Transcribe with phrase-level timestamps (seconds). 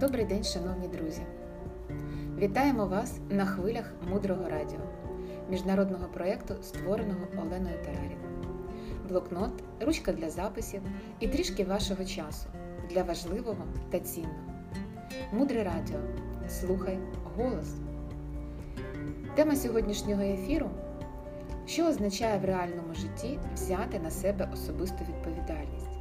[0.00, 1.22] Добрий день, шановні друзі!
[2.38, 4.80] Вітаємо вас на хвилях Мудрого Радіо,
[5.50, 8.58] міжнародного проєкту, створеного Оленою Тараріною.
[9.08, 9.50] Блокнот,
[9.80, 10.82] ручка для записів
[11.20, 12.48] і трішки вашого часу
[12.90, 14.34] для важливого та цінного.
[15.32, 15.98] Мудре Радіо.
[16.48, 16.98] Слухай
[17.36, 17.74] голос.
[19.34, 20.70] Тема сьогоднішнього ефіру
[21.66, 25.95] що означає в реальному житті взяти на себе особисту відповідальність.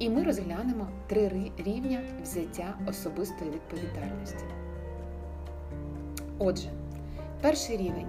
[0.00, 4.44] І ми розглянемо три рівня взяття особистої відповідальності.
[6.38, 6.68] Отже,
[7.40, 8.06] перший рівень.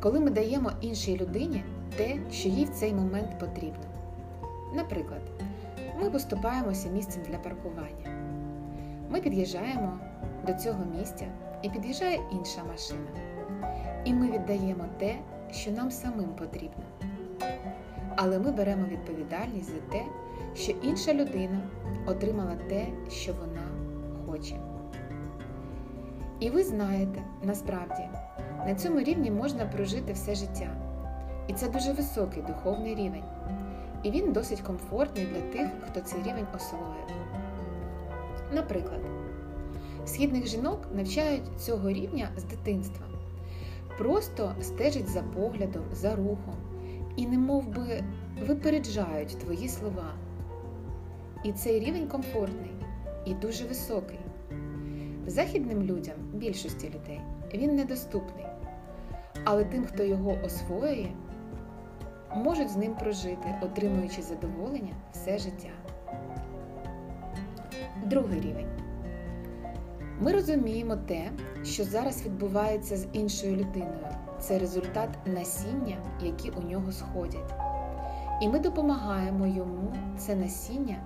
[0.00, 1.64] Коли ми даємо іншій людині
[1.96, 3.84] те, що їй в цей момент потрібно.
[4.74, 5.20] Наприклад,
[6.00, 8.34] ми поступаємося місцем для паркування.
[9.10, 9.98] Ми під'їжджаємо
[10.46, 11.26] до цього місця
[11.62, 13.10] і під'їжджає інша машина.
[14.04, 15.14] І ми віддаємо те,
[15.50, 16.84] що нам самим потрібно.
[18.16, 20.04] Але ми беремо відповідальність за те,
[20.54, 21.60] що інша людина
[22.06, 23.62] отримала те, що вона
[24.26, 24.56] хоче.
[26.40, 28.08] І ви знаєте, насправді,
[28.66, 30.70] на цьому рівні можна прожити все життя.
[31.48, 33.24] І це дуже високий духовний рівень.
[34.02, 37.16] І він досить комфортний для тих, хто цей рівень освоїв.
[38.52, 39.00] Наприклад,
[40.06, 43.06] східних жінок навчають цього рівня з дитинства.
[43.98, 46.54] Просто стежать за поглядом, за рухом
[47.16, 48.04] і не би
[48.46, 50.14] випереджають твої слова.
[51.44, 52.74] І цей рівень комфортний
[53.24, 54.18] і дуже високий.
[55.26, 57.20] Західним людям, більшості людей,
[57.54, 58.46] він недоступний.
[59.44, 61.08] Але тим, хто його освоює,
[62.36, 65.70] можуть з ним прожити, отримуючи задоволення все життя.
[68.04, 68.68] Другий рівень.
[70.20, 71.30] Ми розуміємо те,
[71.64, 74.13] що зараз відбувається з іншою людиною.
[74.48, 77.54] Це результат насіння, які у нього сходять.
[78.42, 80.96] І ми допомагаємо йому це насіння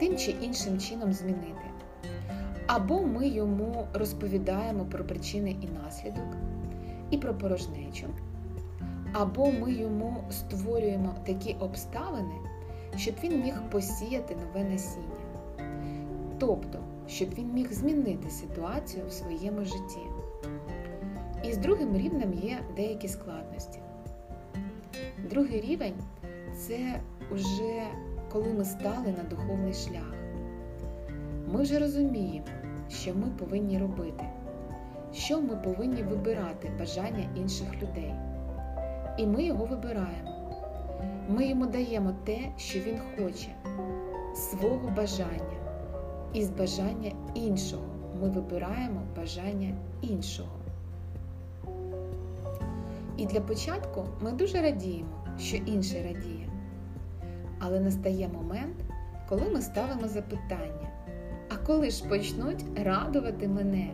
[0.00, 1.70] тим чи іншим чином змінити.
[2.66, 6.36] Або ми йому розповідаємо про причини і наслідок,
[7.10, 8.06] і про порожнечу,
[9.12, 12.34] або ми йому створюємо такі обставини,
[12.96, 15.08] щоб він міг посіяти нове насіння.
[16.38, 20.00] Тобто, щоб він міг змінити ситуацію в своєму житті.
[21.48, 23.78] І з другим рівнем є деякі складності.
[25.30, 25.94] Другий рівень
[26.56, 27.00] це
[27.30, 27.82] вже
[28.32, 30.14] коли ми стали на духовний шлях.
[31.52, 32.46] Ми вже розуміємо,
[32.88, 34.24] що ми повинні робити,
[35.12, 38.14] що ми повинні вибирати бажання інших людей.
[39.18, 40.30] І ми його вибираємо.
[41.28, 43.48] Ми йому даємо те, що він хоче,
[44.34, 45.58] свого бажання.
[46.32, 47.84] І з бажання іншого
[48.20, 50.63] ми вибираємо бажання іншого.
[53.16, 56.48] І для початку ми дуже радіємо, що інший радіє.
[57.58, 58.76] Але настає момент,
[59.28, 60.90] коли ми ставимо запитання:
[61.48, 63.90] а коли ж почнуть радувати мене?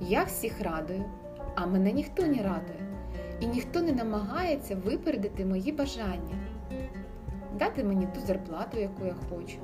[0.00, 1.04] Я всіх радую,
[1.54, 2.86] а мене ніхто не радує,
[3.40, 6.38] і ніхто не намагається випередити мої бажання,
[7.58, 9.58] дати мені ту зарплату, яку я хочу,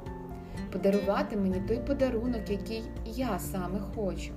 [0.72, 4.32] подарувати мені той подарунок, який я саме хочу.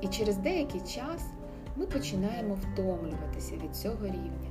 [0.00, 1.32] І через деякий час
[1.78, 4.50] ми починаємо втомлюватися від цього рівня.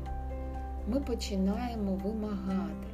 [0.87, 2.87] Ми починаємо вимагати.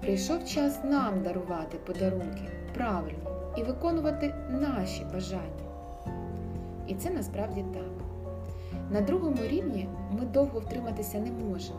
[0.00, 2.42] Прийшов час нам дарувати подарунки
[2.74, 5.66] правильні і виконувати наші бажання.
[6.86, 7.92] І це насправді так.
[8.90, 11.78] На другому рівні ми довго втриматися не можемо.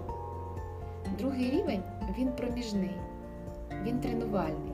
[1.17, 1.83] Другий рівень
[2.17, 2.97] він проміжний,
[3.83, 4.73] він тренувальний.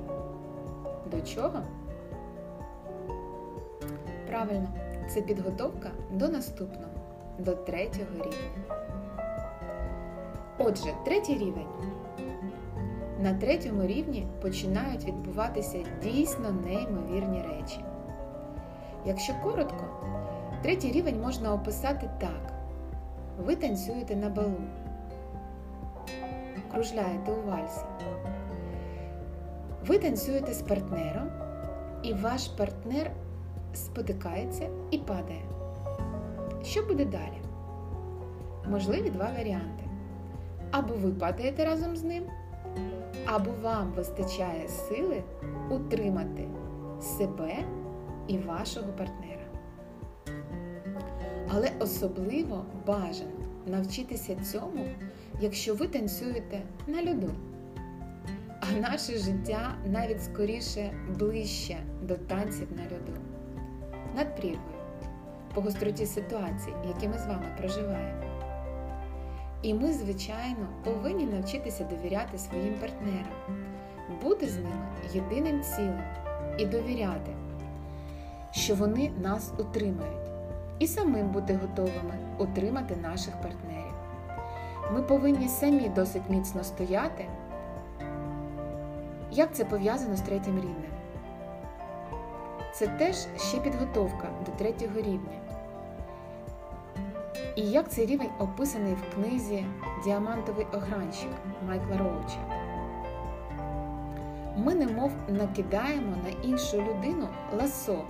[1.12, 1.62] До чого?
[4.28, 4.68] Правильно,
[5.10, 6.92] це підготовка до наступного,
[7.40, 8.76] до третього рівня.
[10.58, 11.68] Отже, третій рівень.
[13.20, 17.80] На третьому рівні починають відбуватися дійсно неймовірні речі.
[19.06, 19.86] Якщо коротко,
[20.62, 22.54] третій рівень можна описати так:
[23.46, 24.62] ви танцюєте на балу,
[26.72, 27.82] кружляєте у вальсі.
[29.86, 31.30] Ви танцюєте з партнером,
[32.04, 33.12] і ваш партнер
[33.74, 35.42] спотикається і падає.
[36.64, 37.42] Що буде далі?
[38.70, 39.84] Можливі два варіанти.
[40.72, 42.24] Або ви падаєте разом з ним,
[43.26, 45.24] або вам вистачає сили
[45.70, 46.48] утримати
[47.02, 47.56] себе
[48.28, 49.46] і вашого партнера.
[51.48, 53.32] Але особливо бажано
[53.68, 54.86] навчитися цьому,
[55.42, 57.32] якщо ви танцюєте на льоду.
[58.62, 63.12] А наше життя навіть скоріше ближче до танців на льоду,
[64.16, 64.80] над прірвою,
[65.54, 68.24] по гостроті ситуацій, які ми з вами проживаємо.
[69.62, 73.64] І ми, звичайно, повинні навчитися довіряти своїм партнерам,
[74.24, 76.02] бути з ними єдиним цілим,
[76.58, 77.32] і довіряти,
[78.52, 80.30] що вони нас утримають,
[80.80, 83.94] і самим бути готовими утримати наших партнерів.
[84.94, 87.26] Ми повинні самі досить міцно стояти.
[89.32, 90.99] Як це пов'язано з третім рівнем?
[92.74, 95.40] Це теж ще підготовка до третього рівня.
[97.56, 99.66] І як цей рівень описаний в книзі
[100.04, 101.32] Діамантовий огранщик
[101.68, 102.60] Майкла Роуча.
[104.58, 107.28] Ми немов накидаємо на іншу людину
[107.58, 108.02] ласо.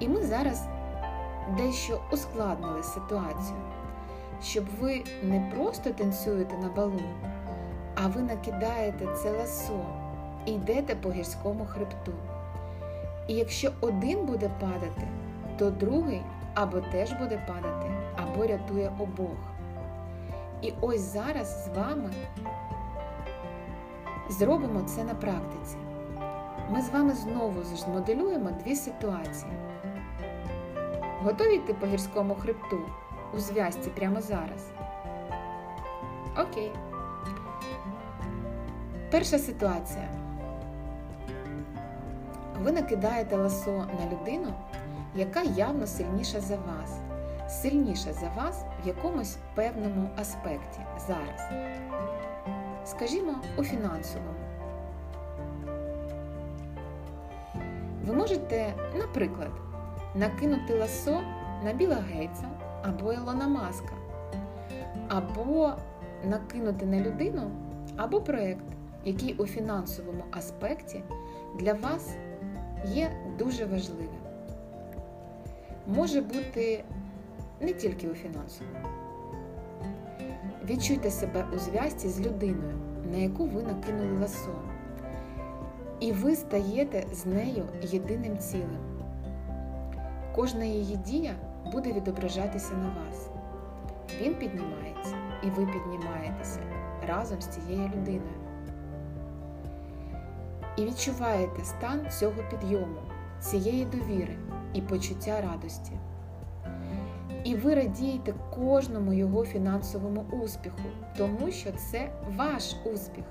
[0.00, 0.66] І ми зараз
[1.56, 3.58] дещо ускладнили ситуацію,
[4.42, 7.00] щоб ви не просто танцюєте на балу,
[7.94, 9.80] а ви накидаєте це ласо
[10.46, 12.12] і йдете по гірському хребту.
[13.28, 15.08] І якщо один буде падати,
[15.58, 16.22] то другий
[16.54, 19.38] або теж буде падати, або рятує обох.
[20.62, 22.10] І ось зараз з вами
[24.28, 25.76] зробимо це на практиці.
[26.70, 29.52] Ми з вами знову змоделюємо дві ситуації.
[31.22, 32.78] Готові йти по гірському хребту
[33.34, 34.70] у зв'язці прямо зараз?
[36.38, 36.72] Окей.
[39.10, 40.23] Перша ситуація.
[42.62, 44.52] Ви накидаєте ласо на людину,
[45.14, 46.98] яка явно сильніша за вас,
[47.48, 51.48] сильніша за вас в якомусь певному аспекті зараз.
[52.84, 54.34] Скажімо, у фінансовому.
[58.04, 59.50] Ви можете, наприклад,
[60.14, 61.20] накинути ласо
[61.64, 62.48] на Біла Гейтса
[62.82, 63.92] або Ілона Маска,
[65.08, 65.72] або
[66.24, 67.50] накинути на людину
[67.96, 68.64] або проєкт,
[69.04, 71.02] який у фінансовому аспекті
[71.58, 72.16] для вас
[72.84, 74.08] є дуже важливим.
[75.86, 76.84] Може бути
[77.60, 78.78] не тільки у фінансовому.
[80.64, 82.78] Відчуйте себе у зв'язці з людиною,
[83.10, 84.54] на яку ви накинули ласо.
[86.00, 89.00] І ви стаєте з нею єдиним цілим.
[90.34, 91.34] Кожна її дія
[91.72, 93.30] буде відображатися на вас.
[94.20, 96.60] Він піднімається, і ви піднімаєтеся
[97.08, 98.43] разом з цією людиною.
[100.76, 103.00] І відчуваєте стан цього підйому,
[103.40, 104.36] цієї довіри
[104.74, 105.92] і почуття радості.
[107.44, 113.24] І ви радієте кожному його фінансовому успіху, тому що це ваш успіх.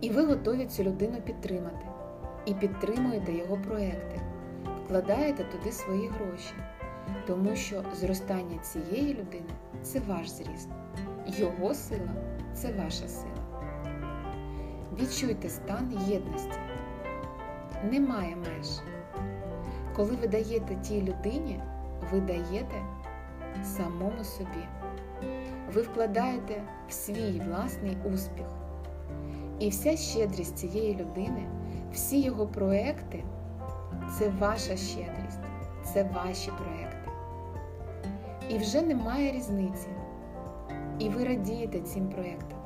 [0.00, 1.86] І ви готові цю людину підтримати.
[2.46, 4.20] І підтримуєте його проекти,
[4.84, 6.54] вкладаєте туди свої гроші,
[7.26, 9.50] тому що зростання цієї людини
[9.82, 10.68] це ваш зріст.
[11.26, 12.14] Його сила
[12.54, 13.41] це ваша сила.
[15.00, 16.58] Відчуйте стан єдності.
[17.90, 18.68] Немає меж.
[19.96, 21.60] Коли ви даєте тій людині,
[22.12, 22.82] ви даєте
[23.64, 24.66] самому собі.
[25.74, 28.46] Ви вкладаєте в свій власний успіх.
[29.58, 31.48] І вся щедрість цієї людини,
[31.92, 33.24] всі його проекти
[34.18, 35.40] це ваша щедрість,
[35.84, 37.10] це ваші проекти.
[38.48, 39.88] І вже немає різниці.
[40.98, 42.61] І ви радієте цим проектам.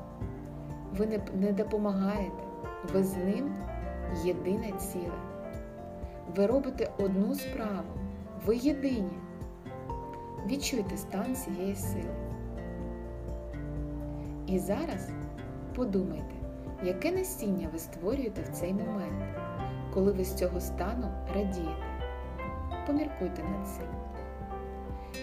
[0.99, 2.43] Ви не, не допомагаєте,
[2.93, 3.55] ви з ним
[4.25, 5.21] єдине ціле.
[6.37, 7.89] Ви робите одну справу,
[8.47, 9.19] ви єдині.
[10.47, 12.15] Відчуйте стан цієї сили.
[14.47, 15.11] І зараз
[15.75, 16.35] подумайте,
[16.83, 19.25] яке насіння ви створюєте в цей момент,
[19.95, 21.87] коли ви з цього стану радієте.
[22.87, 23.87] Поміркуйте над цим.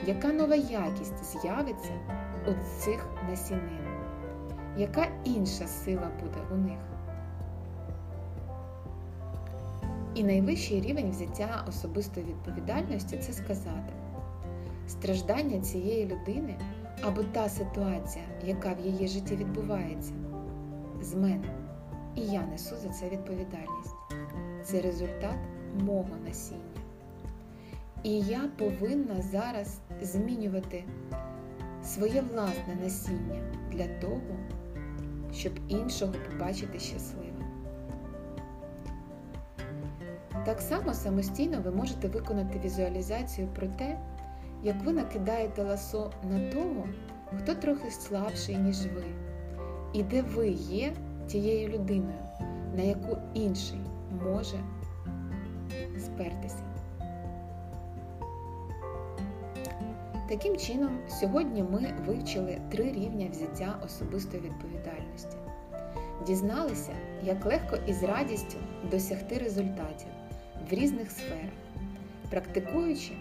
[0.06, 1.94] Яка нова якість з'явиться
[2.48, 3.83] у цих насінин?
[4.78, 6.80] Яка інша сила буде у них?
[10.16, 13.94] І найвищий рівень взяття особистої відповідальності це сказати,
[14.88, 16.56] страждання цієї людини
[17.02, 20.14] або та ситуація, яка в її житті відбувається,
[21.02, 21.48] з мене.
[22.16, 23.96] І я несу за це відповідальність.
[24.64, 25.38] Це результат
[25.80, 26.60] мого насіння.
[28.04, 30.84] І я повинна зараз змінювати
[31.84, 34.38] своє власне насіння для того,
[35.34, 37.34] щоб іншого побачити щасливим.
[40.46, 44.00] Так само самостійно ви можете виконати візуалізацію про те,
[44.64, 46.88] як ви накидаєте ласо на того,
[47.38, 49.04] хто трохи слабший, ніж ви,
[49.94, 50.94] і де ви є
[51.28, 52.20] тією людиною,
[52.76, 53.80] на яку інший
[54.24, 54.58] може
[56.00, 56.73] спертися.
[60.30, 65.38] Таким чином, сьогодні ми вивчили три рівня взяття особистої відповідальності,
[66.28, 66.92] дізналися,
[67.24, 68.58] як легко і з радістю
[68.92, 70.08] досягти результатів
[70.70, 71.52] в різних сферах,
[72.30, 73.12] практикуючи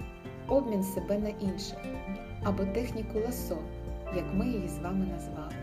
[0.48, 1.78] обмін себе на інших
[2.44, 3.58] або техніку ласо,
[4.16, 5.54] як ми її з вами назвали.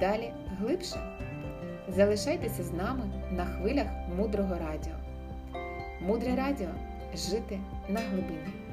[0.00, 1.16] Далі глибше
[1.88, 4.94] Залишайтеся з нами на хвилях мудрого радіо.
[6.00, 6.68] Мудре радіо
[7.14, 8.65] жити на глибині.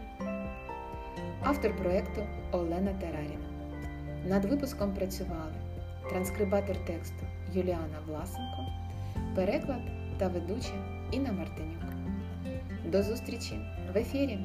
[1.46, 2.22] Автор проєкту
[2.52, 3.46] Олена Тераріна.
[4.28, 5.54] Над випуском працювали
[6.10, 8.68] транскрибатор тексту Юліана Власенко,
[9.36, 9.82] переклад
[10.18, 10.74] та ведуча
[11.12, 11.84] Інна Мартинюк.
[12.86, 13.60] До зустрічі
[13.94, 14.40] в ефірі!